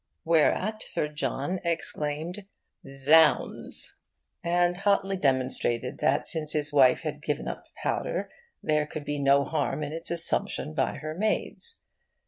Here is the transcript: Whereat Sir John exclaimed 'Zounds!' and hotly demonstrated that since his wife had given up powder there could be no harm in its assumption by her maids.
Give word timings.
Whereat 0.25 0.81
Sir 0.81 1.09
John 1.09 1.59
exclaimed 1.63 2.45
'Zounds!' 2.89 3.97
and 4.43 4.77
hotly 4.77 5.15
demonstrated 5.15 5.99
that 5.99 6.25
since 6.27 6.53
his 6.53 6.73
wife 6.73 7.03
had 7.03 7.21
given 7.21 7.47
up 7.47 7.67
powder 7.83 8.31
there 8.63 8.87
could 8.87 9.05
be 9.05 9.19
no 9.19 9.43
harm 9.43 9.83
in 9.83 9.91
its 9.91 10.09
assumption 10.09 10.73
by 10.73 10.95
her 10.95 11.13
maids. 11.13 11.81